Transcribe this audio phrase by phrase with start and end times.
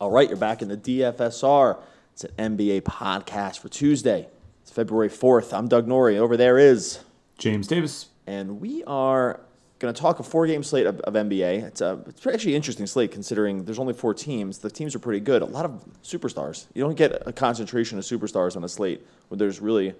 [0.00, 1.76] All right, you're back in the DFSR.
[2.12, 4.28] It's an NBA podcast for Tuesday.
[4.62, 5.52] It's February 4th.
[5.52, 6.16] I'm Doug Norrie.
[6.16, 7.00] Over there is,
[7.36, 8.06] James Davis.
[8.24, 9.40] and we are
[9.80, 11.64] going to talk a four game slate of, of NBA.
[11.64, 14.58] It's, a, it's actually an interesting slate considering there's only four teams.
[14.58, 15.42] The teams are pretty good.
[15.42, 16.66] A lot of superstars.
[16.74, 19.96] You don't get a concentration of superstars on a slate when there's really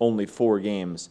[0.00, 1.10] only four games.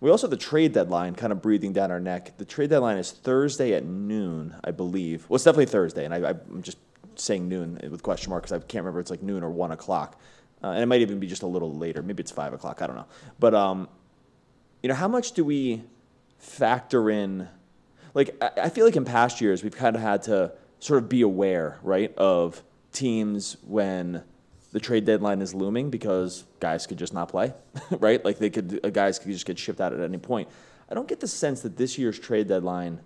[0.00, 2.38] We also have the trade deadline kind of breathing down our neck.
[2.38, 5.26] The trade deadline is Thursday at noon, I believe.
[5.28, 6.78] Well, it's definitely Thursday, and I, I'm just
[7.20, 10.20] saying noon with question mark because I can't remember it's like noon or one o'clock.
[10.62, 12.02] Uh, and it might even be just a little later.
[12.02, 12.80] Maybe it's five o'clock.
[12.80, 13.06] I don't know.
[13.38, 13.88] But um,
[14.82, 15.82] you know, how much do we
[16.38, 17.48] factor in?
[18.14, 21.08] Like, I, I feel like in past years we've kind of had to sort of
[21.08, 24.22] be aware, right, of teams when
[24.72, 27.52] the trade deadline is looming because guys could just not play,
[27.90, 28.24] right?
[28.24, 30.48] Like they could, uh, guys could just get shipped out at any point.
[30.90, 33.00] I don't get the sense that this year's trade deadline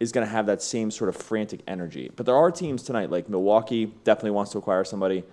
[0.00, 2.10] is going to have that same sort of frantic energy.
[2.16, 5.24] But there are teams tonight, like Milwaukee definitely wants to acquire somebody.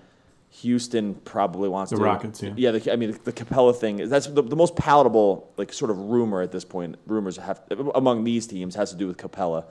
[0.49, 2.03] Houston probably wants The to.
[2.03, 2.53] Rockets, yeah.
[2.55, 5.73] Yeah, the, I mean, the, the Capela thing, is- that's the, the most palatable, like,
[5.73, 6.95] sort of rumor at this point.
[7.05, 7.61] Rumors have,
[7.95, 9.65] among these teams, has to do with Capela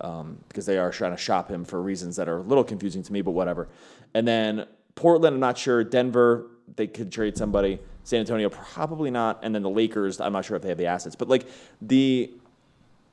[0.00, 3.02] um, because they are trying to shop him for reasons that are a little confusing
[3.02, 3.68] to me, but whatever.
[4.14, 5.84] And then Portland, I'm not sure.
[5.84, 7.78] Denver, they could trade somebody.
[8.02, 9.40] San Antonio, probably not.
[9.42, 11.16] And then the Lakers, I'm not sure if they have the assets.
[11.16, 11.46] But, like,
[11.82, 12.32] the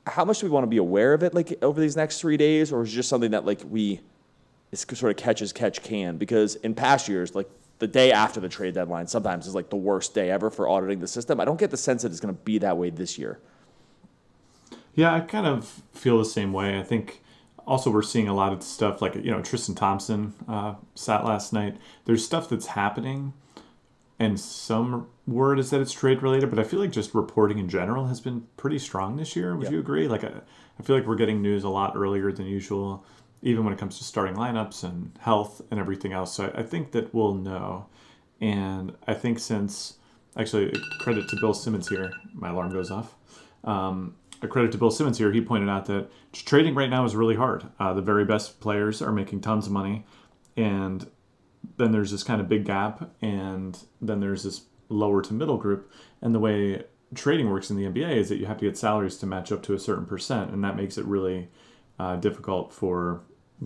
[0.06, 2.36] how much do we want to be aware of it like over these next three
[2.36, 4.00] days or is it just something that like we
[4.70, 8.40] it's sort of catch as catch can because in past years like the day after
[8.40, 11.44] the trade deadline sometimes is like the worst day ever for auditing the system i
[11.44, 13.38] don't get the sense that it's going to be that way this year
[14.94, 16.78] Yeah, I kind of feel the same way.
[16.78, 17.22] I think
[17.66, 21.52] also we're seeing a lot of stuff like you know Tristan Thompson uh, sat last
[21.52, 21.76] night.
[22.04, 23.32] There's stuff that's happening,
[24.18, 27.68] and some word is that it's trade related, but I feel like just reporting in
[27.68, 29.56] general has been pretty strong this year.
[29.56, 29.72] Would Yep.
[29.72, 30.08] you agree?
[30.08, 30.32] Like I,
[30.78, 33.04] I feel like we're getting news a lot earlier than usual,
[33.42, 36.34] even when it comes to starting lineups and health and everything else.
[36.34, 37.86] So I, I think that we'll know,
[38.40, 39.94] and I think since
[40.36, 43.14] actually credit to Bill Simmons here, my alarm goes off
[43.64, 45.30] um, a credit to Bill Simmons here.
[45.30, 47.64] He pointed out that trading right now is really hard.
[47.78, 50.04] Uh, the very best players are making tons of money,
[50.56, 51.06] and
[51.76, 55.90] then there's this kind of big gap, and then there's this lower to middle group.
[56.20, 59.16] And the way trading works in the NBA is that you have to get salaries
[59.18, 61.48] to match up to a certain percent, and that makes it really
[61.98, 63.22] uh, difficult for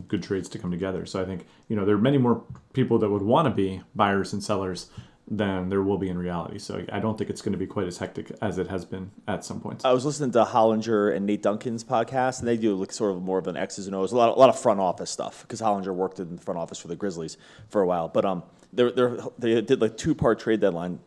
[0.09, 1.07] good trades to come together.
[1.07, 3.83] So I think you know there are many more people that would want to be
[3.95, 4.91] buyers and sellers
[5.29, 6.59] than there will be in reality.
[6.59, 9.11] So I don't think it's going to be quite as hectic as it has been
[9.27, 9.85] at some points.
[9.85, 13.23] i was listening to hollinger and nate duncan's podcast and they do like sort of
[13.23, 15.61] more of an x's and o's a lot, a lot of front office stuff because
[15.61, 17.37] hollinger worked in the front office for the grizzlies
[17.69, 21.01] for a while but um they're, they did like two part trade deadline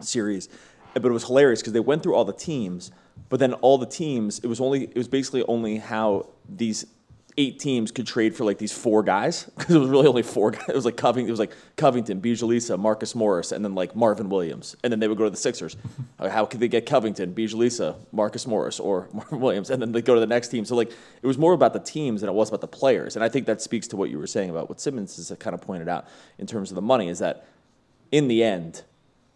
[0.00, 0.48] series,
[0.94, 2.90] but it was hilarious because they went through all the teams,
[3.28, 6.86] but then all the teams, it was only, it was basically only how these
[7.36, 10.50] eight teams could trade for like these four guys because it was really only four
[10.50, 10.68] guys.
[10.68, 14.28] It was like Covington, it was like Covington, Bjelica, Marcus Morris, and then like Marvin
[14.28, 15.76] Williams, and then they would go to the Sixers.
[16.18, 20.14] How could they get Covington, Bjelica, Marcus Morris, or Marvin Williams, and then they go
[20.14, 20.64] to the next team?
[20.64, 23.24] So like it was more about the teams than it was about the players, and
[23.24, 25.60] I think that speaks to what you were saying about what Simmons has kind of
[25.60, 26.06] pointed out
[26.38, 27.46] in terms of the money is that
[28.12, 28.82] in the end,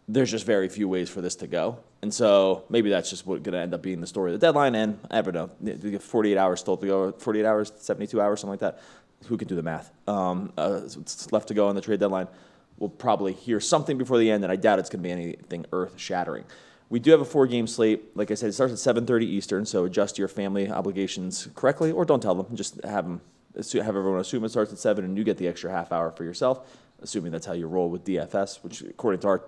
[0.06, 1.78] there's just very few ways for this to go.
[2.02, 4.46] And so maybe that's just what's going to end up being the story of the
[4.46, 4.74] deadline.
[4.74, 8.40] And I don't know, we have 48 hours still to go, 48 hours, 72 hours,
[8.40, 8.80] something like that.
[9.26, 9.90] Who can do the math?
[10.06, 12.28] Um, uh, it's left to go on the trade deadline.
[12.76, 15.64] We'll probably hear something before the end, and I doubt it's going to be anything
[15.72, 16.44] earth shattering.
[16.90, 18.14] We do have a four game slate.
[18.14, 22.04] Like I said, it starts at 7:30 Eastern, so adjust your family obligations correctly, or
[22.04, 22.54] don't tell them.
[22.54, 23.20] Just have them
[23.54, 26.24] have everyone assume it starts at seven, and you get the extra half hour for
[26.24, 26.68] yourself.
[27.04, 29.42] Assuming that's how you roll with DFS, which according to our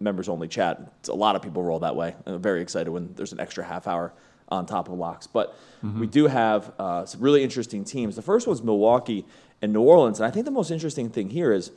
[0.00, 2.14] members only chat, a lot of people roll that way.
[2.24, 4.14] I'm very excited when there's an extra half hour
[4.48, 5.26] on top of locks.
[5.26, 8.16] But we do have uh, some really interesting teams.
[8.16, 9.26] The first one's Milwaukee
[9.60, 11.72] and New Orleans, and I think the most interesting thing here is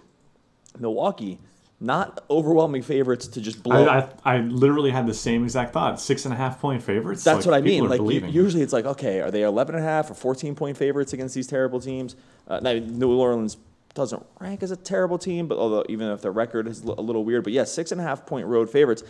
[0.80, 1.40] Milwaukee,
[1.82, 3.86] not overwhelming favorites to just blow.
[3.86, 6.00] I, I, I literally had the same exact thought.
[6.00, 7.26] Six and a half point favorites.
[7.26, 7.90] That's Like, what I mean.
[7.90, 8.32] Like believing.
[8.32, 11.36] usually, it's like okay, are they 11 and a half or 14 point favorites against
[11.36, 12.16] these terrible teams?
[12.48, 13.58] Uh, now, New Orleans
[13.98, 17.26] doesn't rank as a terrible team, but although even if their record is a little
[17.26, 19.04] weird, but yes, six and a half point road favorites.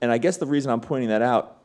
[0.00, 1.58] And I guess the reason I'm pointing that out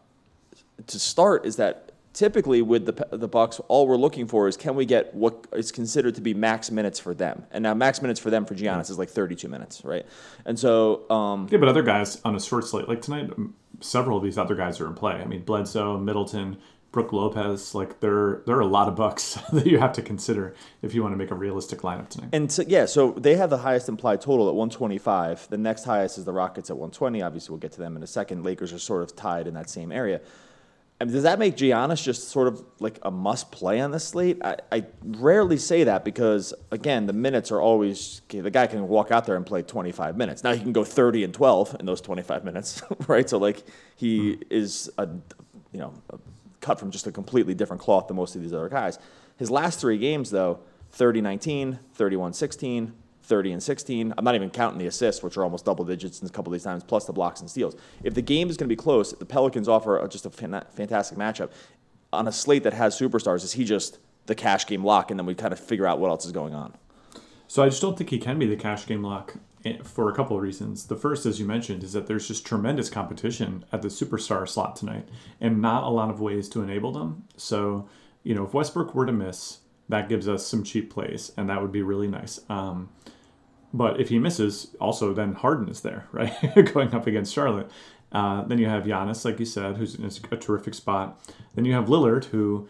[0.86, 4.76] to start is that typically with the the Bucks, all we're looking for is can
[4.76, 7.48] we get what is considered to be max minutes for them?
[7.52, 10.06] And now max minutes for them for Giannis is like 32 minutes, right?
[10.46, 13.32] And so um, Yeah, but other guys on a short slate, like tonight,
[13.80, 15.14] several of these other guys are in play.
[15.14, 16.58] I mean, Bledsoe, Middleton,
[16.92, 20.56] Brook Lopez, like there, there are a lot of bucks that you have to consider
[20.81, 22.30] if you want to make a realistic lineup tonight.
[22.34, 25.50] And yeah, so they have the highest implied total at 125.
[25.50, 27.22] The next highest is the Rockets at 120.
[27.22, 28.44] Obviously, we'll get to them in a second.
[28.44, 30.22] Lakers are sort of tied in that same area.
[31.00, 34.00] I mean, does that make Giannis just sort of like a must play on the
[34.00, 34.42] slate?
[34.44, 38.88] I, I rarely say that because, again, the minutes are always okay, the guy can
[38.88, 40.44] walk out there and play 25 minutes.
[40.44, 43.30] Now he can go 30 and 12 in those 25 minutes, right?
[43.30, 43.63] So, like,
[43.95, 45.07] he is a,
[45.72, 45.94] you know,
[46.62, 49.00] cut from just a completely different cloth than most of these other guys.
[49.38, 50.59] His last three games, though
[50.92, 52.94] 30 19, 31 16,
[53.24, 54.13] 30 and 16.
[54.18, 56.57] I'm not even counting the assists, which are almost double digits in a couple of
[56.57, 57.75] these times, plus the blocks and steals.
[58.04, 61.51] If the game is going to be close, the Pelicans offer just a fantastic matchup.
[62.13, 65.25] On a slate that has superstars, is he just the cash game lock, and then
[65.25, 66.74] we kind of figure out what else is going on?
[67.48, 69.36] So I just don't think he can be the cash game lock
[69.84, 70.88] for a couple of reasons.
[70.88, 74.75] The first, as you mentioned, is that there's just tremendous competition at the superstar slot
[74.75, 75.08] tonight,
[75.40, 77.24] and not a lot of ways to enable them.
[77.38, 77.88] So,
[78.24, 79.60] you know, if Westbrook were to miss,
[79.90, 82.40] that gives us some cheap plays, and that would be really nice.
[82.50, 82.90] Um,
[83.74, 86.34] but if he misses, also then Harden is there, right?
[86.74, 87.69] Going up against Charlotte.
[88.12, 91.19] Uh, then you have Giannis, like you said, who's in a terrific spot.
[91.56, 92.68] Then you have Lillard, who,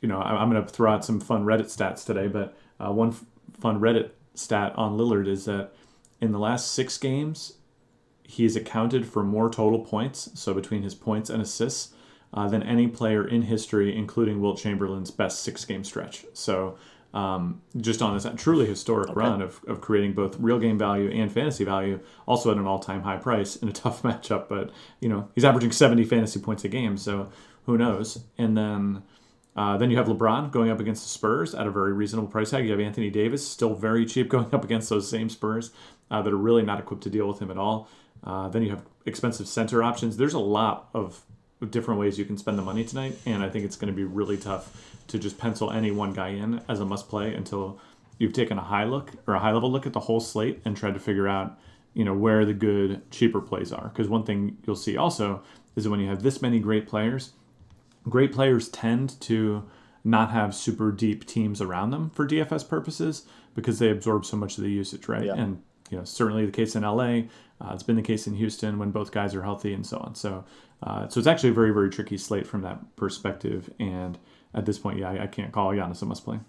[0.00, 3.08] you know, I'm going to throw out some fun Reddit stats today, but uh, one
[3.08, 3.24] f-
[3.60, 5.72] fun Reddit stat on Lillard is that
[6.22, 7.54] in the last six games,
[8.22, 11.92] he's accounted for more total points, so between his points and assists,
[12.32, 16.24] uh, than any player in history, including Wilt Chamberlain's best six game stretch.
[16.32, 16.78] So
[17.12, 19.18] um, just on this truly historic okay.
[19.18, 22.78] run of, of creating both real game value and fantasy value, also at an all
[22.78, 24.48] time high price in a tough matchup.
[24.48, 24.70] But,
[25.00, 27.28] you know, he's averaging 70 fantasy points a game, so
[27.66, 28.24] who knows?
[28.38, 29.02] And then.
[29.54, 32.48] Uh, then you have LeBron going up against the Spurs at a very reasonable price
[32.48, 32.64] tag.
[32.64, 35.72] You have Anthony Davis, still very cheap, going up against those same Spurs
[36.12, 37.88] uh, that are really not equipped to deal with him at all.
[38.22, 40.16] Uh, then you have expensive center options.
[40.16, 41.22] There's a lot of
[41.70, 44.04] different ways you can spend the money tonight, and I think it's going to be
[44.04, 47.80] really tough to just pencil any one guy in as a must play until
[48.18, 50.76] you've taken a high look or a high level look at the whole slate and
[50.76, 51.58] tried to figure out
[51.94, 55.42] you know where the good cheaper plays are because one thing you'll see also
[55.76, 57.32] is that when you have this many great players
[58.08, 59.68] great players tend to
[60.04, 64.56] not have super deep teams around them for DFS purposes because they absorb so much
[64.56, 65.34] of the usage right yeah.
[65.34, 67.22] and you know certainly the case in LA
[67.62, 70.14] uh, it's been the case in Houston when both guys are healthy and so on.
[70.14, 70.44] So
[70.82, 73.70] uh, so it's actually a very very tricky slate from that perspective.
[73.78, 74.18] And
[74.54, 76.40] at this point, yeah, I, I can't call Giannis a must play.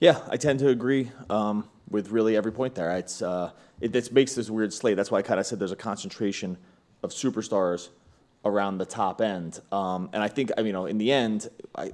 [0.00, 1.12] Yeah, I tend to agree.
[1.30, 2.90] Um, with really every point there.
[2.96, 3.50] It's uh,
[3.80, 4.96] it, it makes this weird slate.
[4.96, 6.56] That's why I kind of said there's a concentration
[7.02, 7.90] of superstars
[8.44, 9.60] around the top end.
[9.72, 11.92] Um, and I think, I mean, you know, in the end, I,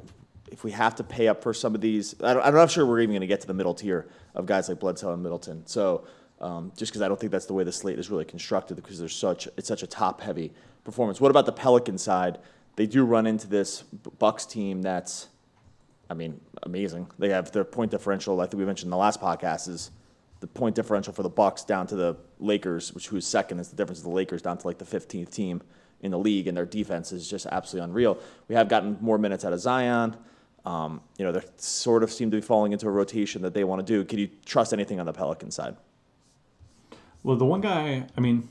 [0.51, 3.01] if we have to pay up for some of these, I am not sure we're
[3.01, 5.65] even going to get to the middle tier of guys like Bledsoe and Middleton.
[5.67, 6.07] So
[6.41, 8.99] um, just because I don't think that's the way the slate is really constructed, because
[8.99, 10.53] there's such it's such a top heavy
[10.83, 11.21] performance.
[11.21, 12.39] What about the Pelican side?
[12.77, 13.83] They do run into this
[14.19, 15.29] Bucks team that's,
[16.11, 17.07] I mean, amazing.
[17.21, 18.41] They have their point differential.
[18.41, 19.93] I think we mentioned in the last podcast is
[20.41, 23.77] the point differential for the Bucks down to the Lakers, which who's second is the
[23.77, 25.62] difference of the Lakers down to like the 15th team
[26.01, 28.19] in the league, and their defense is just absolutely unreal.
[28.49, 30.17] We have gotten more minutes out of Zion.
[30.65, 33.65] Um, you know, they sort of seem to be falling into a rotation that they
[33.65, 34.05] want to do.
[34.05, 35.77] Can you trust anything on the Pelican side?
[37.23, 38.49] Well, the one guy, I mean,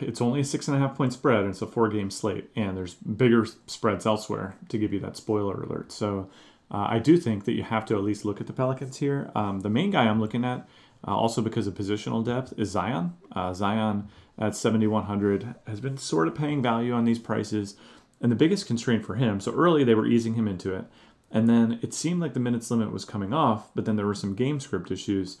[0.00, 2.48] it's only a six and a half point spread, and it's a four game slate,
[2.56, 5.92] and there's bigger spreads elsewhere to give you that spoiler alert.
[5.92, 6.30] So
[6.70, 9.30] uh, I do think that you have to at least look at the Pelicans here.
[9.34, 10.68] Um, the main guy I'm looking at,
[11.06, 13.14] uh, also because of positional depth, is Zion.
[13.32, 14.08] Uh, Zion
[14.38, 17.76] at 7,100 has been sort of paying value on these prices.
[18.20, 20.84] And the biggest constraint for him, so early they were easing him into it.
[21.30, 24.14] And then it seemed like the minutes limit was coming off, but then there were
[24.14, 25.38] some game script issues.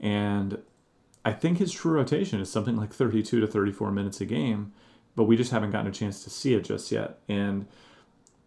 [0.00, 0.58] And
[1.24, 4.72] I think his true rotation is something like 32 to 34 minutes a game,
[5.14, 7.18] but we just haven't gotten a chance to see it just yet.
[7.28, 7.66] And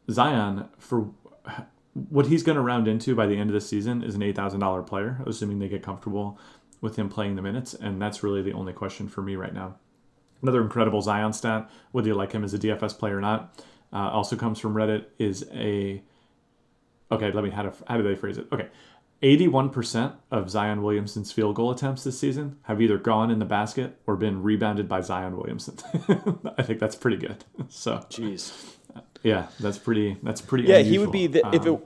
[0.10, 1.10] Zion, for
[1.95, 4.85] what he's going to round into by the end of the season, is an $8,000
[4.85, 6.37] player, assuming they get comfortable
[6.81, 7.73] with him playing the minutes.
[7.73, 9.75] And that's really the only question for me right now.
[10.41, 14.09] Another incredible Zion stat, whether you like him as a DFS player or not, uh,
[14.09, 16.03] also comes from Reddit, is a
[17.11, 18.47] okay, let me how, to, how do they phrase it?
[18.51, 18.67] Okay.
[19.23, 23.97] 81% of Zion Williamson's field goal attempts this season have either gone in the basket
[24.05, 25.77] or been rebounded by Zion Williamson.
[26.57, 27.43] I think that's pretty good.
[27.69, 28.75] So, jeez.
[29.25, 30.91] Yeah, that's pretty that's pretty Yeah, unusual.
[30.91, 31.82] he would be the, if it um,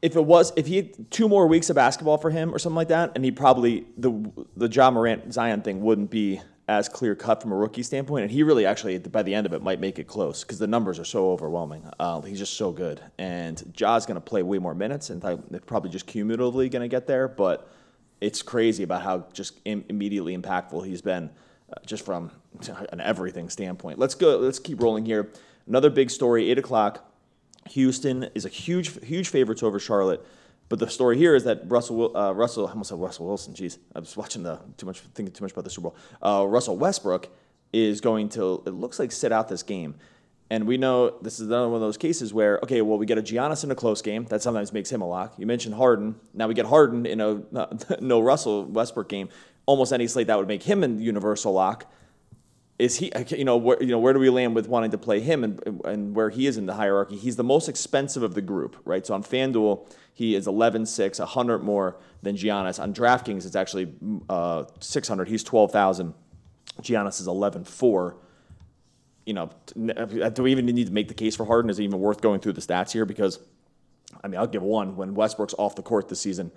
[0.00, 2.76] if it was if he had two more weeks of basketball for him or something
[2.76, 4.12] like that, and he probably the
[4.56, 8.30] the Ja Morant Zion thing wouldn't be as clear cut from a rookie standpoint, and
[8.30, 11.00] he really actually by the end of it might make it close because the numbers
[11.00, 11.82] are so overwhelming.
[11.98, 15.60] Uh, he's just so good, and Ja's going to play way more minutes, and they're
[15.66, 17.26] probably just cumulatively going to get there.
[17.26, 17.68] But
[18.20, 21.30] it's crazy about how just Im- immediately impactful he's been,
[21.72, 22.30] uh, just from
[22.92, 23.98] an everything standpoint.
[23.98, 24.36] Let's go.
[24.38, 25.32] Let's keep rolling here.
[25.68, 27.04] Another big story, eight o'clock.
[27.70, 30.24] Houston is a huge, huge favorite over Charlotte.
[30.68, 33.54] But the story here is that Russell, uh, Russell, I almost said Russell Wilson.
[33.54, 35.96] Jeez, I was watching the too much, thinking too much about the Super Bowl.
[36.22, 37.28] Uh, Russell Westbrook
[37.72, 39.94] is going to, it looks like, sit out this game.
[40.50, 43.18] And we know this is another one of those cases where, okay, well, we get
[43.18, 44.24] a Giannis in a close game.
[44.26, 45.34] That sometimes makes him a lock.
[45.38, 46.16] You mentioned Harden.
[46.32, 47.42] Now we get Harden in a
[48.00, 49.28] no Russell Westbrook game.
[49.66, 51.92] Almost any slate that would make him a universal lock
[52.78, 55.20] is he you know where you know where do we land with wanting to play
[55.20, 57.16] him and and where he is in the hierarchy?
[57.16, 59.04] He's the most expensive of the group right?
[59.04, 62.80] So on FanDuel he is 11-6 100 more than Giannis.
[62.80, 63.92] On DraftKings it's actually
[64.28, 66.14] uh, 600 he's 12,000
[66.82, 68.14] Giannis is 11-4
[69.26, 71.70] you know do we even need to make the case for Harden?
[71.70, 73.04] Is it even worth going through the stats here?
[73.04, 73.40] Because
[74.22, 74.94] I mean I'll give one.
[74.94, 76.52] When Westbrook's off the court this season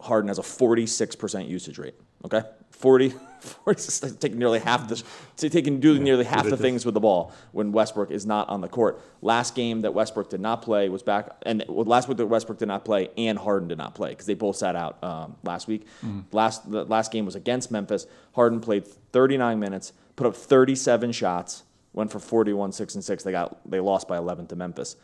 [0.00, 1.94] Harden has a 46% usage rate
[2.24, 2.42] okay
[2.82, 3.10] 40,
[3.40, 5.02] 40 taking nearly half the
[5.36, 8.68] taking doing nearly half the things with the ball when Westbrook is not on the
[8.68, 9.00] court.
[9.20, 12.66] Last game that Westbrook did not play was back, and last week that Westbrook did
[12.66, 15.86] not play and Harden did not play because they both sat out um, last week.
[16.04, 16.24] Mm.
[16.32, 18.06] Last the last game was against Memphis.
[18.34, 21.62] Harden played 39 minutes, put up 37 shots,
[21.92, 23.22] went for 41, six and six.
[23.22, 24.96] They got they lost by 11 to Memphis.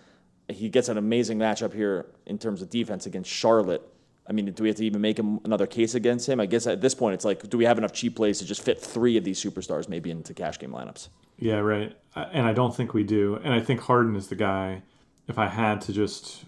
[0.49, 3.83] He gets an amazing matchup here in terms of defense against Charlotte
[4.29, 6.39] I mean, do we have to even make him another case against him?
[6.39, 8.63] I guess at this point, it's like, do we have enough cheap plays to just
[8.63, 11.09] fit three of these superstars maybe into cash game lineups?
[11.39, 11.97] Yeah, right.
[12.15, 13.41] And I don't think we do.
[13.43, 14.83] And I think Harden is the guy.
[15.29, 16.45] If I had to just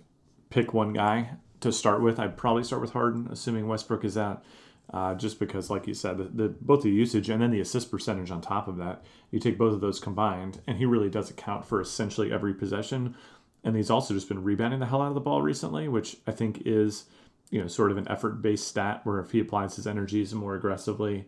[0.51, 4.45] pick one guy to start with, I'd probably start with Harden, assuming Westbrook is out.
[4.93, 7.93] Uh, just because, like you said, the, the, both the usage and then the assist
[7.93, 11.31] percentage on top of that, you take both of those combined, and he really does
[11.31, 13.15] account for essentially every possession.
[13.63, 16.33] And he's also just been rebounding the hell out of the ball recently, which I
[16.33, 17.05] think is
[17.51, 20.55] you know, sort of an effort based stat where if he applies his energies more
[20.55, 21.27] aggressively,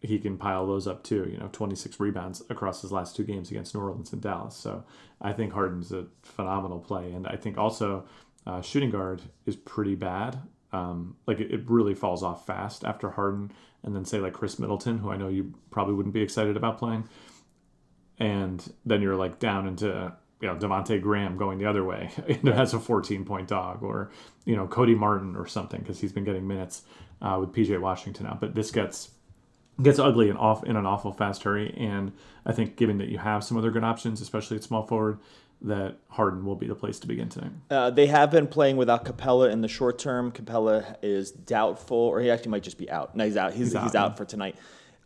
[0.00, 1.28] he can pile those up too.
[1.30, 4.56] You know, 26 rebounds across his last two games against New Orleans and Dallas.
[4.56, 4.84] So
[5.20, 7.12] I think Harden's a phenomenal play.
[7.12, 8.06] And I think also
[8.46, 10.38] uh, shooting guard is pretty bad.
[10.72, 13.52] Um, like it, it really falls off fast after Harden
[13.82, 16.78] and then say like Khris Middleton, who I know you probably wouldn't be excited about
[16.78, 17.08] playing.
[18.18, 22.10] And then you're like down into you know Devonte Graham going the other way
[22.52, 24.10] as a 14 point dog, or
[24.44, 26.82] you know Cody Martin or something because he's been getting minutes
[27.22, 28.40] uh, with PJ Washington out.
[28.40, 29.10] But this gets
[29.82, 31.74] gets ugly and off in an awful fast hurry.
[31.76, 32.12] And
[32.44, 35.18] I think given that you have some other good options, especially at small forward,
[35.62, 37.52] that Harden will be the place to begin tonight.
[37.70, 40.30] Uh, they have been playing without Capela in the short term.
[40.30, 43.16] Capela is doubtful, or he actually might just be out.
[43.16, 43.52] No, he's out.
[43.52, 44.56] He's, he's, he's out, out for tonight.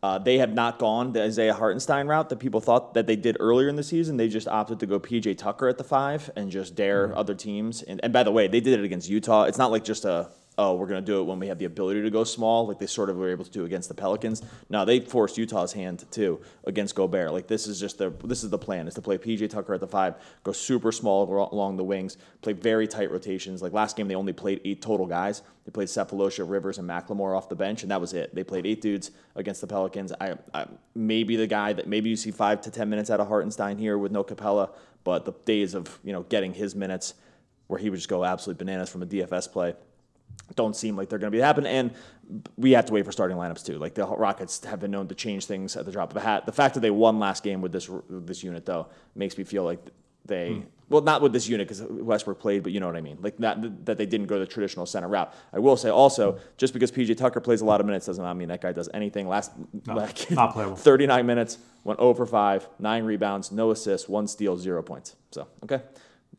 [0.02, 3.36] Uh, they have not gone the Isaiah Hartenstein route that people thought that they did
[3.38, 4.16] earlier in the season.
[4.16, 7.18] They just opted to go PJ Tucker at the five and just dare mm-hmm.
[7.18, 7.82] other teams.
[7.82, 9.44] And, and by the way, they did it against Utah.
[9.44, 11.64] It's not like just a oh, we're going to do it when we have the
[11.64, 14.42] ability to go small, like they sort of were able to do against the Pelicans.
[14.68, 17.32] Now they forced Utah's hand too against Gobert.
[17.32, 19.80] Like this is just the this is the plan is to play PJ Tucker at
[19.80, 23.62] the five, go super small along the wings, play very tight rotations.
[23.62, 25.40] Like last game they only played eight total guys.
[25.64, 28.34] They played Sefolosha, Rivers, and McLemore off the bench, and that was it.
[28.34, 30.12] They played eight dudes against the Pelicans.
[30.20, 33.28] I, I maybe the guy that maybe you see five to ten minutes out of
[33.28, 34.70] Hartenstein here with no Capela,
[35.04, 37.14] but the days of you know getting his minutes
[37.68, 39.74] where he would just go absolutely bananas from a DFS play
[40.56, 41.72] don't seem like they're going to be happening.
[41.72, 41.94] And
[42.56, 43.78] we have to wait for starting lineups too.
[43.78, 46.46] Like the Rockets have been known to change things at the drop of a hat.
[46.46, 49.64] The fact that they won last game with this this unit though makes me feel
[49.64, 49.80] like
[50.26, 50.60] they hmm.
[50.88, 53.18] well not with this unit because Westbrook played, but you know what I mean.
[53.20, 55.32] Like that that they didn't go the traditional center route.
[55.52, 58.36] I will say also just because PJ Tucker plays a lot of minutes does not
[58.36, 59.28] mean that guy does anything.
[59.28, 59.52] Last
[59.86, 60.76] not, like, not playable.
[60.76, 65.16] 39 minutes, went 0 for 5, nine rebounds, no assists, one steal, zero points.
[65.30, 65.82] So okay.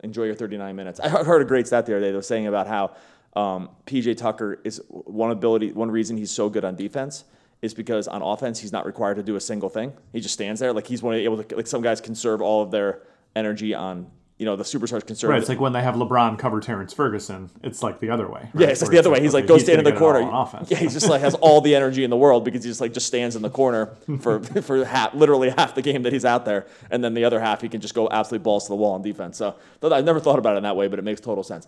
[0.03, 0.99] Enjoy your 39 minutes.
[0.99, 2.09] I heard a great stat the other day.
[2.09, 2.95] They were saying about how
[3.33, 7.23] um, PJ Tucker is one ability, one reason he's so good on defense
[7.61, 9.93] is because on offense he's not required to do a single thing.
[10.11, 12.71] He just stands there like he's one able to like some guys conserve all of
[12.71, 13.03] their
[13.35, 14.11] energy on
[14.41, 15.29] you know the superstars conserve.
[15.29, 17.51] Right, it's like when they have LeBron cover Terrance Ferguson.
[17.61, 18.49] It's like the other way.
[18.53, 18.63] Right?
[18.63, 19.21] Yeah, it's like the other way.
[19.21, 20.21] He's like, go stand in the corner.
[20.67, 22.91] Yeah, he just like has all the energy in the world because he just like
[22.91, 26.45] just stands in the corner for for half, literally half the game that he's out
[26.45, 28.95] there, and then the other half he can just go absolutely balls to the wall
[28.95, 29.37] on defense.
[29.37, 31.67] So I've never thought about it in that way, but it makes total sense.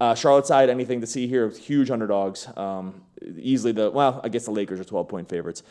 [0.00, 1.48] Uh, Charlotte side, anything to see here?
[1.50, 2.48] Huge underdogs.
[2.56, 3.02] Um,
[3.38, 5.62] easily the well, I guess the Lakers are 12 point favorites.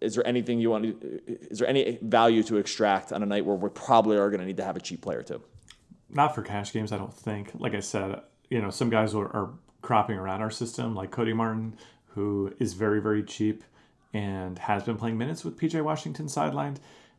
[0.00, 0.84] Is there anything you want?
[0.84, 1.20] To,
[1.50, 4.46] is there any value to extract on a night where we probably are going to
[4.46, 5.42] need to have a cheap player too?
[6.10, 7.52] Not for cash games, I don't think.
[7.54, 8.20] Like I said,
[8.50, 12.74] you know, some guys are, are cropping around our system, like Cody Martin, who is
[12.74, 13.64] very very cheap
[14.12, 16.78] and has been playing minutes with PJ Washington sidelined,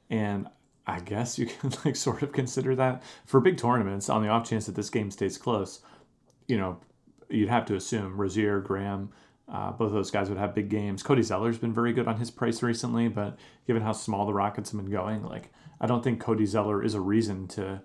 [0.10, 0.48] and
[0.86, 4.50] I guess you can like sort of consider that for big tournaments on the off
[4.50, 5.82] chance that this game stays close
[6.50, 6.80] you know,
[7.30, 9.12] you'd have to assume Rozier, Graham,
[9.48, 11.04] uh, both of those guys would have big games.
[11.04, 13.38] Cody Zeller's been very good on his price recently, but
[13.68, 16.96] given how small the Rockets have been going, like I don't think Cody Zeller is
[16.96, 17.82] a reason to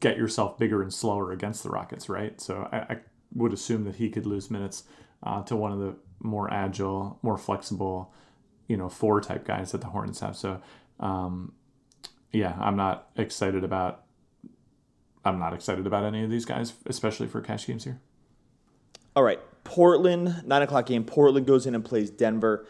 [0.00, 2.40] get yourself bigger and slower against the Rockets, right?
[2.40, 2.96] So I, I
[3.34, 4.84] would assume that he could lose minutes
[5.22, 8.12] uh, to one of the more agile, more flexible,
[8.68, 10.36] you know, four type guys that the Hornets have.
[10.36, 10.60] So,
[11.00, 11.52] um,
[12.32, 14.03] yeah, I'm not excited about.
[15.24, 18.00] I'm not excited about any of these guys, especially for cash games here.
[19.16, 21.04] All right, Portland nine o'clock game.
[21.04, 22.66] Portland goes in and plays Denver.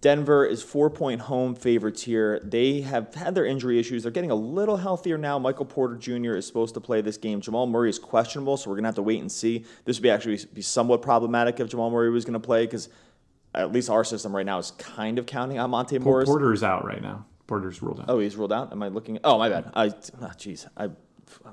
[0.00, 2.40] Denver is four point home favorites here.
[2.44, 4.02] They have had their injury issues.
[4.02, 5.38] They're getting a little healthier now.
[5.38, 6.34] Michael Porter Jr.
[6.34, 7.40] is supposed to play this game.
[7.40, 9.64] Jamal Murray is questionable, so we're gonna have to wait and see.
[9.84, 12.88] This would be actually be somewhat problematic if Jamal Murray was gonna play because
[13.54, 16.28] at least our system right now is kind of counting on Monte Morris.
[16.28, 17.24] Porter is out right now.
[17.46, 18.06] Porter's ruled out.
[18.08, 18.72] Oh, he's ruled out.
[18.72, 19.18] Am I looking?
[19.24, 19.70] Oh, my bad.
[19.74, 19.86] I,
[20.20, 20.90] ah, jeez, I,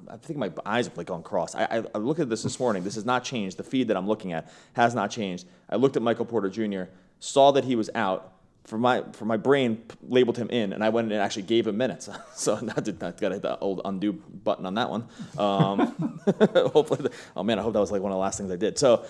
[0.07, 1.55] I think my eyes have like gone cross.
[1.55, 2.83] I, I, I looked at this this morning.
[2.83, 3.57] This has not changed.
[3.57, 5.47] The feed that I'm looking at has not changed.
[5.69, 6.91] I looked at Michael Porter Jr.
[7.19, 8.29] Saw that he was out.
[8.65, 11.75] For my for my brain labeled him in, and I went and actually gave him
[11.75, 12.07] minutes.
[12.33, 15.07] so I did not got the old undo button on that one.
[15.37, 16.21] Um,
[16.71, 18.55] hopefully, the, oh man, I hope that was like one of the last things I
[18.55, 18.79] did.
[18.79, 19.05] So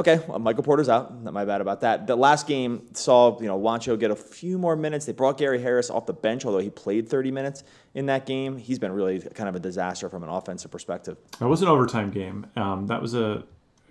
[0.00, 1.14] Okay, well, Michael Porter's out.
[1.22, 2.06] Not my bad about that.
[2.06, 5.04] The last game saw you know Juancho get a few more minutes.
[5.04, 8.56] They brought Gary Harris off the bench, although he played 30 minutes in that game.
[8.56, 11.18] He's been really kind of a disaster from an offensive perspective.
[11.38, 12.46] That was an overtime game.
[12.56, 13.44] Um, that was a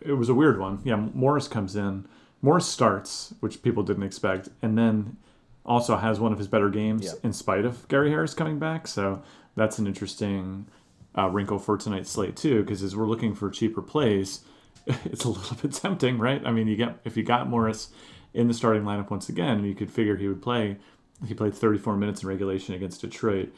[0.03, 0.79] it was a weird one.
[0.83, 2.07] Yeah, Morris comes in.
[2.41, 5.17] Morris starts, which people didn't expect, and then
[5.63, 7.11] also has one of his better games Yeah.
[7.21, 8.87] in spite of Gary Harris coming back.
[8.87, 9.21] So
[9.55, 10.65] that's an interesting
[11.15, 14.39] uh, wrinkle for tonight's slate too, because as we're looking for cheaper plays,
[15.05, 16.41] it's a little bit tempting, right?
[16.45, 17.89] I mean, you get if you got Morris
[18.33, 20.77] in the starting lineup once again, you could figure he would play.
[21.27, 23.53] He played 34 minutes in regulation against Detroit.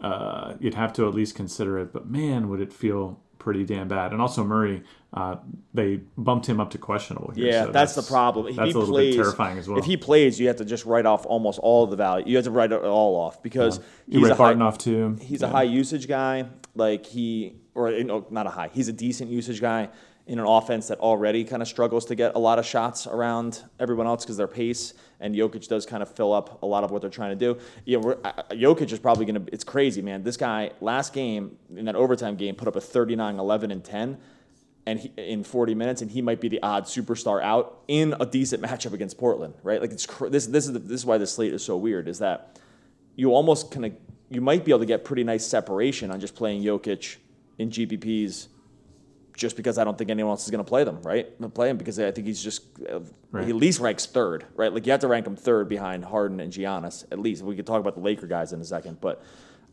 [0.00, 3.86] Uh, you'd have to at least consider it, but man, would it feel pretty damn
[3.86, 4.10] bad.
[4.10, 4.82] And also Murray,
[5.14, 5.36] uh,
[5.72, 7.30] they bumped him up to questionable.
[7.30, 8.48] Here, Yeah, so that's, the problem.
[8.48, 9.78] If that's he a little plays, bit terrifying as well.
[9.78, 12.26] If he plays, you have to just write off almost all of the value.
[12.26, 15.16] You have to write it all off because you he's a high, off too.
[15.20, 16.46] he's a high usage guy.
[16.74, 18.68] Like he, or you know, not a high.
[18.72, 19.90] He's a decent usage guy
[20.26, 23.62] in an offense that already kind of struggles to get a lot of shots around
[23.78, 26.90] everyone else because their pace and Jokic does kind of fill up a lot of
[26.90, 27.60] what they're trying to do.
[27.84, 29.52] You know, uh, Jokic is probably going to.
[29.52, 30.24] It's crazy, man.
[30.24, 34.18] This guy last game in that overtime game put up a 39, 11, and 10
[34.86, 38.26] and he, in 40 minutes, and he might be the odd superstar out in a
[38.26, 39.80] decent matchup against Portland, right?
[39.80, 40.46] Like it's cr- this.
[40.46, 42.08] This is the, this is why the slate is so weird.
[42.08, 42.58] Is that
[43.16, 43.92] you almost kind of
[44.30, 47.16] you might be able to get pretty nice separation on just playing Jokic
[47.58, 48.48] in GPPs,
[49.36, 51.26] just because I don't think anyone else is going to play them, right?
[51.54, 53.44] Play him because I think he's just uh, Right.
[53.44, 54.72] he at least ranks third, right?
[54.72, 57.42] Like you have to rank him third behind Harden and Giannis at least.
[57.42, 59.22] We could talk about the Laker guys in a second, but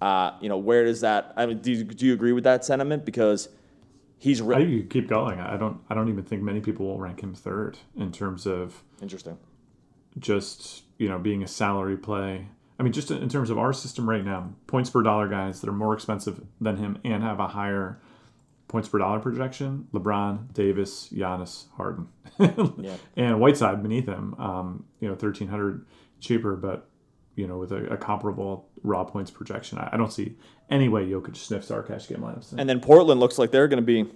[0.02, 1.34] uh, you know where does that?
[1.38, 3.06] I mean, do you, do you agree with that sentiment?
[3.06, 3.48] Because
[4.18, 5.40] he's I think you keep going.
[5.40, 5.80] I don't.
[5.90, 9.38] I don't even think many people will rank him third in terms of interesting.
[10.20, 12.48] just you know being a salary play.
[12.80, 15.70] I mean, just in terms of our system right now, points per dollar guys that
[15.70, 18.00] are more expensive than him and have a higher
[18.74, 22.08] points per dollar projection: LeBron, Davis, Giannis, Harden,
[22.78, 22.96] Yeah.
[23.16, 24.34] and Whiteside beneath him.
[24.40, 25.86] Um, you know, thirteen hundred
[26.20, 26.90] cheaper, but
[27.36, 29.78] you know with a, a comparable raw points projection.
[29.78, 30.36] I, I don't see
[30.72, 32.56] any way Jokic sniffs our cash game lineups.
[32.58, 34.10] And then Portland looks like they're going to be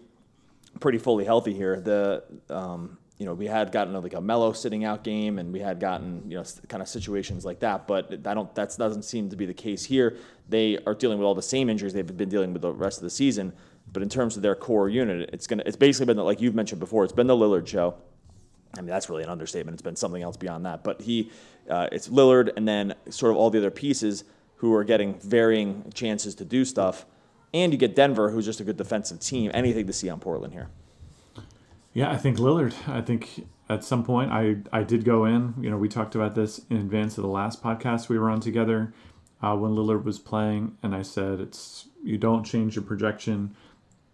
[0.80, 1.80] pretty fully healthy here.
[1.80, 5.60] The um, you know we had gotten like a Melo sitting out game, and we
[5.60, 7.88] had gotten you know kind of situations like that.
[7.88, 10.18] But I don't that doesn't seem to be the case here.
[10.50, 13.04] They are dealing with all the same injuries they've been dealing with the rest of
[13.04, 13.54] the season.
[13.94, 16.56] But in terms of their core unit, it's gonna it's basically been the, like you've
[16.56, 17.04] mentioned before.
[17.04, 17.96] It's been the Lillard show.
[18.78, 19.76] I mean, that's really an understatement.
[19.76, 20.84] It's been something else beyond that.
[20.84, 21.32] But he,
[21.70, 24.24] uh, it's Lillard, and then sort of all the other pieces
[24.58, 27.06] who are getting varying chances to do stuff.
[27.54, 29.52] And you get Denver, who's just a good defensive team.
[29.54, 30.70] Anything to see on Portland here.
[31.94, 32.76] Yeah, I think Lillard.
[32.88, 35.56] I think at some point I I did go in.
[35.60, 38.40] You know, we talked about this in advance of the last podcast we were on
[38.40, 38.94] together
[39.42, 43.56] uh, when Lillard was playing, and I said it's you don't change your projection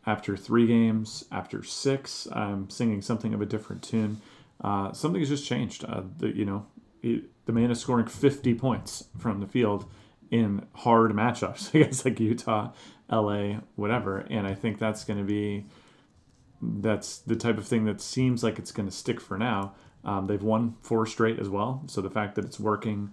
[0.06, 2.28] after three games, after six.
[2.32, 4.22] I'm singing something of a different tune.
[4.62, 5.86] Uh, something has just changed.
[5.86, 6.66] Uh, the, you know,
[7.02, 9.86] he, the man is scoring 50 points from the field
[10.32, 12.72] in hard matchups against like Utah,
[13.12, 15.66] LA, whatever, and I think that's going to be
[16.66, 19.74] that's the type of thing that seems like it's going to stick for now.
[20.06, 23.12] Um, they've won four straight as well, so the fact that it's working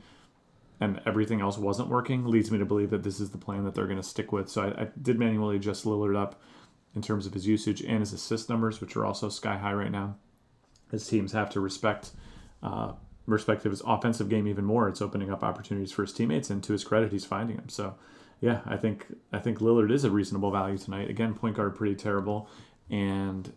[0.81, 3.74] and everything else wasn't working leads me to believe that this is the plan that
[3.74, 4.48] they're going to stick with.
[4.48, 6.40] So I, I did manually adjust Lillard up
[6.94, 9.92] in terms of his usage and his assist numbers, which are also sky high right
[9.92, 10.16] now.
[10.90, 12.11] His teams have to respect
[12.62, 12.92] uh,
[13.26, 14.88] respect his offensive game even more.
[14.88, 17.68] It's opening up opportunities for his teammates, and to his credit, he's finding them.
[17.68, 17.94] So,
[18.40, 21.09] yeah, I think I think Lillard is a reasonable value tonight.
[21.09, 22.48] Again, point guard pretty terrible,
[22.90, 23.53] and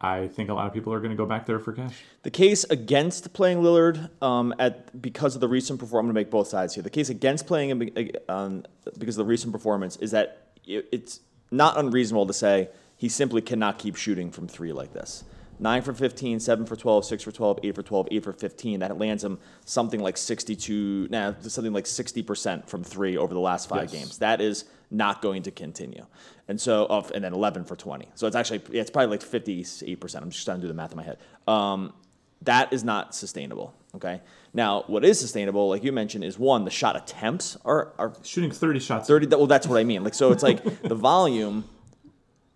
[0.00, 2.00] I think a lot of people are going to go back there for cash.
[2.22, 6.28] The case against playing Lillard um, at because of the recent performance, I'm going to
[6.28, 6.82] make both sides here.
[6.82, 8.64] The case against playing him um,
[8.98, 13.40] because of the recent performance is that it, it's not unreasonable to say he simply
[13.40, 15.24] cannot keep shooting from three like this.
[15.62, 18.80] 9 for 15, 7 for 12, 6 for 12, 8 for 12, 8 for 15.
[18.80, 23.68] That lands him something like 62, nah, something like 60% from three over the last
[23.68, 23.92] five Yes.
[23.92, 24.18] games.
[24.18, 26.06] That is not going to continue.
[26.48, 28.08] And so, of, and then 11 for 20.
[28.14, 30.22] So it's actually, it's probably like 58%.
[30.22, 31.18] I'm just trying to do the math in my head.
[31.46, 31.92] Um,
[32.42, 33.74] that is not sustainable.
[33.94, 34.20] Okay.
[34.54, 38.50] Now, what is sustainable, like you mentioned, is one, the shot attempts are, are Shooting
[38.50, 39.08] 30 shots.
[39.08, 41.64] 30 well that's what i mean like so it's like the volume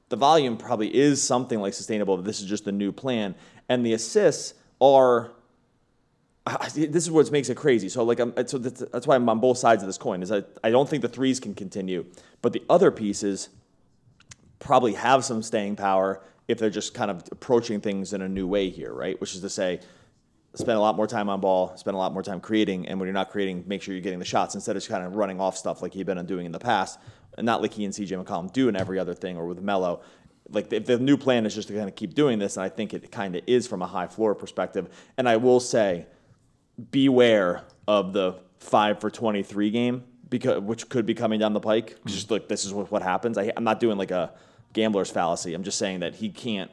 [0.09, 3.35] the volume probably is something like sustainable this is just the new plan
[3.68, 5.33] and the assists are
[6.47, 9.29] I- this is what makes it crazy so like I'm, so that's, that's why i'm
[9.29, 12.07] on both sides of this coin is I, I don't think the threes can continue
[12.42, 13.49] but the other pieces
[14.59, 18.47] probably have some staying power if they're just kind of approaching things in a new
[18.47, 19.81] way here right which is to say
[20.55, 23.07] spend a lot more time on ball, spend a lot more time creating, and when
[23.07, 25.41] you're not creating, make sure you're getting the shots instead of just kind of running
[25.41, 26.99] off stuff like he'd been doing in the past,
[27.37, 30.03] and not like he and CJ McCollum do in every other thing or with Melo.
[30.51, 32.69] Like if the new plan is just to kind of keep doing this, and I
[32.69, 34.89] think it kind of is from a high floor perspective.
[35.17, 36.07] And I will say,
[36.91, 41.97] beware of the five for 23 game because which could be coming down the pike.
[41.97, 42.09] Mm-hmm.
[42.09, 43.39] Just like this is what, what happens.
[43.39, 44.33] I, I'm not doing like a
[44.75, 45.55] gambler's fallacy.
[45.55, 46.71] I'm just saying that he can't.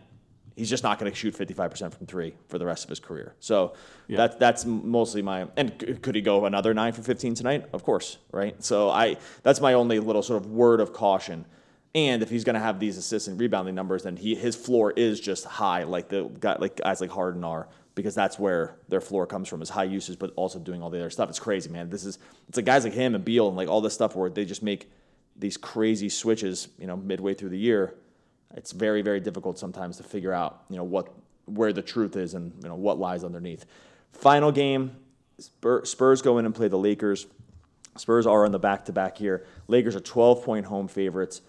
[0.58, 3.36] He's just not going to shoot 55% from three for the rest of his career.
[3.40, 3.74] So
[4.10, 5.48] that, that's mostly my.
[5.56, 7.66] And c- could he go another nine for 15 tonight?
[7.72, 8.62] Of course, right?
[8.62, 11.46] So I that's my only little sort of word of caution.
[11.94, 14.92] And if he's going to have these assist and rebounding numbers, then he his floor
[14.92, 19.02] is just high, like the guy, like guys like Harden are, because that's where their
[19.02, 21.30] floor comes from is high usage, but also doing all the other stuff.
[21.30, 21.90] It's crazy, man.
[21.90, 24.30] This is it's like guys like him and Beal and like all this stuff where
[24.30, 24.90] they just make
[25.36, 27.96] these crazy switches, you know, midway through the year.
[28.56, 31.14] It's very very difficult sometimes to figure out, you know, what
[31.46, 33.66] where the truth is and you know what lies underneath.
[34.14, 34.96] Final game,
[35.40, 37.28] Spurs go in and play the Lakers.
[37.98, 39.46] Spurs are on the back to back here.
[39.68, 41.42] Lakers are 12 point home favorites.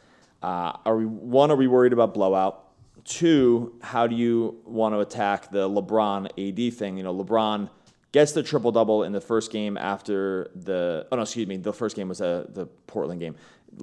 [0.43, 1.51] Uh, are we one?
[1.51, 2.69] Are we worried about blowout?
[3.05, 6.97] Two, how do you want to attack the LeBron AD thing?
[6.97, 7.69] You know, LeBron
[8.13, 11.07] gets the triple double in the first game after the.
[11.11, 11.57] Oh no, excuse me.
[11.57, 13.35] The first game was uh, the Portland game.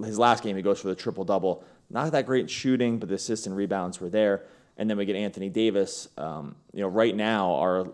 [0.04, 1.64] His last game, he goes for the triple double.
[1.90, 4.46] Not that great shooting, but the assists and rebounds were there.
[4.78, 6.08] And then we get Anthony Davis.
[6.18, 7.92] Um, you know, right now our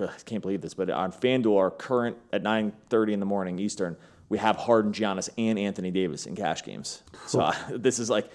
[0.00, 3.96] I can't believe this, but on FanDuel, our current at 9:30 in the morning Eastern,
[4.28, 7.02] we have Harden, Giannis, and Anthony Davis in cash games.
[7.26, 8.28] So uh, this is like,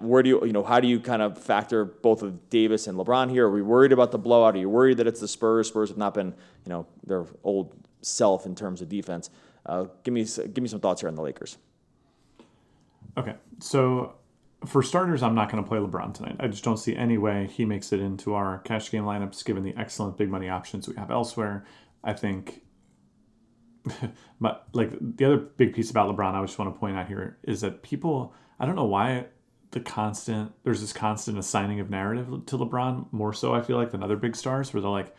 [0.00, 2.98] where do you, you know, how do you kind of factor both of Davis and
[2.98, 3.46] LeBron here?
[3.46, 4.54] Are we worried about the blowout?
[4.54, 5.68] Are you worried that it's the Spurs?
[5.68, 6.34] Spurs have not been,
[6.64, 9.30] you know, their old self in terms of defense.
[9.66, 11.58] Uh, give me give me some thoughts here on the Lakers.
[13.18, 14.14] Okay, so
[14.64, 16.36] for starters, I'm not going to play LeBron tonight.
[16.38, 19.62] I just don't see any way he makes it into our cash game lineups, given
[19.62, 21.64] the excellent big money options we have elsewhere.
[22.04, 22.62] I think,
[24.40, 27.38] but like the other big piece about LeBron, I just want to point out here
[27.42, 29.26] is that people, I don't know why
[29.76, 33.90] the constant there's this constant assigning of narrative to LeBron more so I feel like
[33.90, 35.14] than other big stars where they're like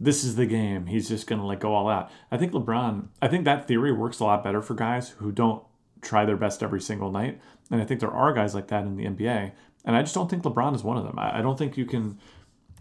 [0.00, 2.10] this is the game he's just going to like go all out.
[2.28, 5.62] I think LeBron I think that theory works a lot better for guys who don't
[6.00, 8.96] try their best every single night and I think there are guys like that in
[8.96, 9.52] the NBA
[9.84, 11.16] and I just don't think LeBron is one of them.
[11.20, 12.18] I, I don't think you can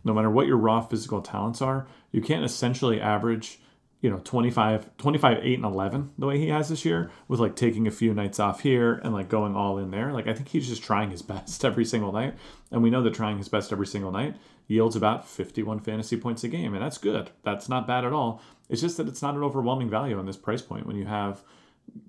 [0.04, 3.60] no matter what your raw physical talents are, you can't essentially average,
[4.02, 7.56] you know, 25, 25, 8, and 11 the way he has this year with like
[7.56, 10.12] taking a few nights off here and like going all in there.
[10.12, 12.34] Like, I think he's just trying his best every single night.
[12.72, 14.36] And we know that trying his best every single night
[14.68, 16.74] yields about 51 fantasy points a game.
[16.74, 17.30] And that's good.
[17.44, 18.42] That's not bad at all.
[18.70, 21.44] It's just that it's not an overwhelming value on this price point when you have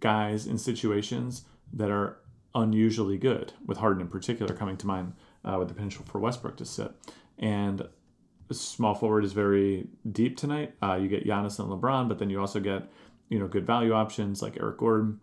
[0.01, 2.19] guys in situations that are
[2.55, 6.57] unusually good, with Harden in particular coming to mind uh, with the potential for Westbrook
[6.59, 6.93] to sit.
[7.39, 7.89] And
[8.61, 10.75] small forward is very deep tonight.
[10.83, 12.85] Uh, you get Giannis and LeBron, but then you also get
[13.29, 15.21] you know good value options like Eric Gordon.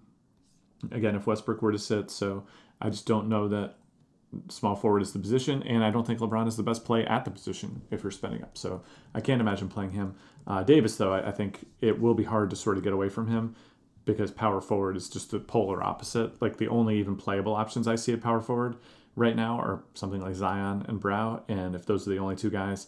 [0.92, 2.46] Again, if Westbrook were to sit, so
[2.82, 3.76] I just don't know that
[4.50, 7.26] small forward is the position, and I don't think LeBron is the best play at
[7.26, 8.58] the position if you're spending up.
[8.58, 10.16] So I can't imagine playing him.
[10.48, 13.10] Uh, Davis, though, I, I think it will be hard to sort of get away
[13.10, 13.56] from him
[14.06, 16.42] because power forward is just the polar opposite.
[16.42, 18.78] Like the only even playable options I see at power forward
[19.16, 22.50] right now are something like Zion and Brow, and if those are the only two
[22.50, 22.88] guys,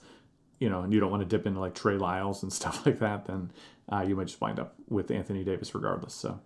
[0.62, 3.00] you know, and you don't want to dip into like Trey Lyles and stuff like
[3.00, 3.52] that, then
[3.92, 6.14] uh, you might just wind up with Anthony Davis regardless.
[6.14, 6.40] So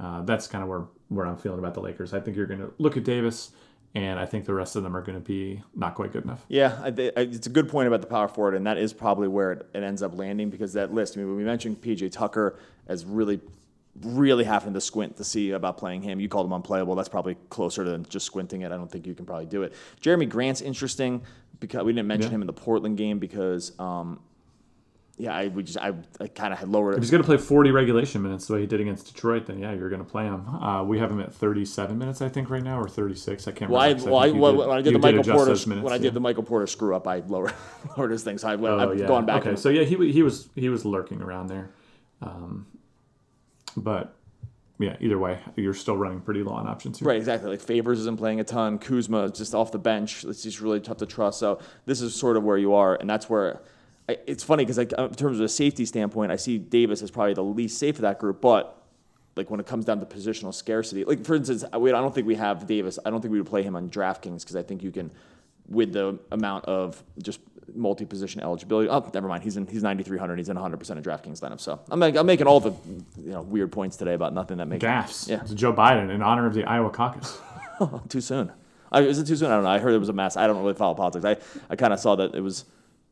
[0.00, 2.14] uh, that's kind of where where I'm feeling about the Lakers.
[2.14, 3.50] I think you're going to look at Davis,
[3.94, 6.44] and I think the rest of them are going to be not quite good enough.
[6.48, 6.88] Yeah, I,
[7.20, 9.82] it's a good point about the power forward, and that is probably where it, it
[9.82, 11.16] ends up landing because that list.
[11.16, 13.40] I mean, when we mentioned PJ Tucker as really,
[14.02, 16.94] really having to squint to see about playing him, you called him unplayable.
[16.94, 18.72] That's probably closer to just squinting it.
[18.72, 19.72] I don't think you can probably do it.
[20.00, 21.22] Jerami Grant's interesting
[21.60, 22.36] because we didn't mention Yeah.
[22.36, 24.20] him in the Portland game because um,
[25.18, 27.38] yeah, I we just I, I kind of had lowered If he's going to play
[27.38, 30.24] 40 regulation minutes the way he did against Detroit, then yeah, you're going to play
[30.24, 30.46] him.
[30.46, 33.48] Uh, we have him at 37 minutes, I think, right now, or 36.
[33.48, 35.84] I can't Well, I, well, I, you when I did the Michael adjust Porter minutes,
[35.84, 36.02] when I yeah.
[36.02, 37.54] did the Michael Porter screw up, I lowered
[37.96, 38.36] lowered his thing.
[38.36, 39.06] So I went, Oh, I've yeah.
[39.06, 39.40] gone back.
[39.40, 41.70] Okay, and, so yeah, he he was he was lurking around there,
[42.20, 42.66] um,
[43.76, 44.16] but
[44.78, 47.08] yeah, either way, you're still running pretty low on options here.
[47.08, 47.50] Right, exactly.
[47.50, 48.78] Like Favors isn't playing a ton.
[48.78, 50.24] Kuzma is just off the bench.
[50.24, 51.38] It's just really tough to trust.
[51.38, 53.62] So this is sort of where you are, and that's where
[54.08, 57.10] I, it's funny because like in terms of a safety standpoint, I see Davis as
[57.10, 58.40] probably the least safe of that group.
[58.40, 58.82] But
[59.34, 62.26] like when it comes down to positional scarcity, like for instance, I, I don't think
[62.26, 62.98] we have Davis.
[63.04, 65.10] I don't think we would play him on DraftKings because I think you can,
[65.68, 67.40] with the amount of just
[67.74, 68.88] multi-position eligibility.
[68.88, 69.42] Oh, never mind.
[69.42, 69.66] He's in.
[69.66, 70.38] He's 9,300.
[70.38, 71.60] He's in 100 percent of DraftKings lineup.
[71.60, 72.70] So I'm, like, I'm making all the
[73.22, 75.28] you know weird points today about nothing that makes Gaffs.
[75.28, 75.40] Yeah.
[75.40, 77.38] To Joe Biden in honor of the Iowa caucus.
[78.08, 78.52] too soon.
[78.92, 79.50] I, is it too soon?
[79.50, 79.70] I don't know.
[79.70, 80.36] I heard it was a mess.
[80.36, 81.24] I don't really follow politics.
[81.24, 81.36] I,
[81.68, 82.64] I kind of saw that it was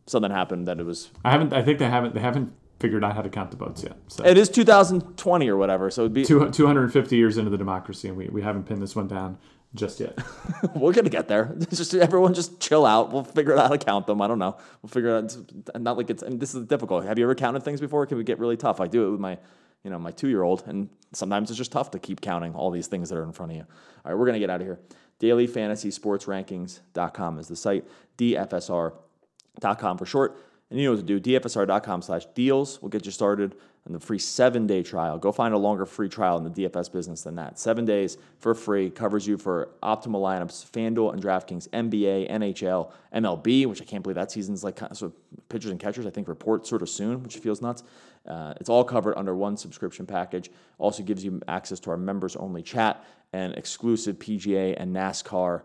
[0.07, 1.11] something happened that it was.
[1.25, 1.53] I haven't.
[1.53, 2.15] I think they haven't.
[2.15, 3.97] They haven't figured out how to count the votes yet.
[4.09, 5.91] So It is 2020 or whatever.
[5.91, 6.25] So it'd be.
[6.25, 9.39] two, 250 years into the democracy, and we, we haven't pinned this one down
[9.75, 10.19] just yet.
[10.75, 11.57] we're gonna get there.
[11.71, 13.13] Just everyone just chill out.
[13.13, 14.23] We'll figure out how to count them.
[14.23, 14.57] I don't know.
[14.83, 15.37] We'll figure it
[15.75, 15.81] out.
[15.81, 16.23] Not like it's.
[16.23, 17.05] I mean, this is difficult.
[17.05, 18.07] Have you ever counted things before?
[18.07, 18.81] Can we get really tough.
[18.81, 19.39] I do it with my.
[19.83, 23.11] You know, my two-year-old, and sometimes it's just tough to keep counting all these things
[23.11, 23.67] that are in front of you.
[24.03, 24.81] All right, we're gonna get out of here.
[25.21, 27.85] DailyFantasySportsRankings.com is the site.
[28.17, 30.39] DFSR.com for short.
[30.71, 31.21] And you know what to do.
[31.21, 33.55] DFSR.com slash deals will get you started
[33.87, 35.19] on the free seven day trial.
[35.19, 37.59] Go find a longer free trial in the DFS business than that.
[37.59, 43.67] Seven days for free covers you for optimal lineups, FanDuel and DraftKings, NBA, NHL, MLB,
[43.67, 45.13] which I can't believe that season's like so
[45.51, 47.83] pitchers and catchers, I think, report sort of soon, which feels nuts.
[48.27, 50.51] Uh, it's all covered under one subscription package.
[50.79, 55.63] Also gives you access to our members only chat and exclusive PGA and NASCAR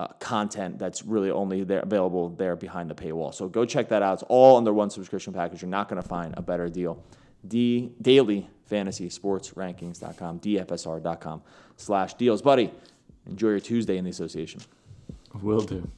[0.00, 3.32] uh, content that's really only there available there behind the paywall.
[3.32, 4.14] So go check that out.
[4.14, 5.62] It's all under one subscription package.
[5.62, 7.02] You're not going to find a better deal.
[7.46, 11.42] D daily fantasy sports rankings.com, DFSR.com
[11.76, 12.42] slash deals.
[12.42, 12.72] Buddy,
[13.26, 14.60] enjoy your Tuesday in the association.
[15.42, 15.88] Will do.